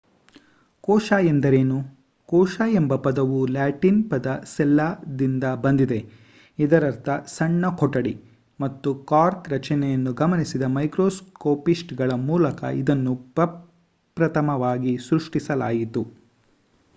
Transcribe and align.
ಕೋಶ 0.83 1.11
ಎಂದರೇನು? 1.23 1.75
ಕೋಶ 2.29 2.55
ಎಂಬ 2.71 2.95
ಪದವು 2.97 3.45
ಲ್ಯಾಟಿನ್ 3.47 4.09
ಪದ 4.09 4.25
ಸೆಲ್ಲಾ 4.45 4.87
ದಿಂದ 5.19 5.43
ಬಂದಿದೆ 5.61 5.99
ಇದರರ್ಥ 6.59 7.09
ಸಣ್ಣ 7.27 7.69
ಕೊಠಡಿ 7.75 8.15
ಮತ್ತು 8.59 8.95
ಕಾರ್ಕ್ 9.05 9.49
ರಚನೆಯನ್ನು 9.49 10.13
ಗಮನಿಸಿದ 10.15 10.67
ಮೈಕ್ರೋಸ್ಕೋಪಿಸ್ಟ್‌ಗಳ 10.71 12.11
ಮೂಲಕ 12.25 12.63
ಇದನ್ನು 12.79 13.15
ಪ್ರಪ್ರಥಮವಾಗಿ 13.35 14.95
ಸೃಷ್ಟಿಸಲಾಯಿತು 15.07 16.03